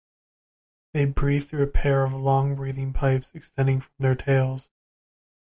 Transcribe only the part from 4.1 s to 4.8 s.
tails.